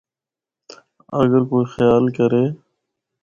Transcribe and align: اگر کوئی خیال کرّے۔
اگر 1.19 1.41
کوئی 1.49 1.65
خیال 1.75 2.05
کرّے۔ 2.15 2.43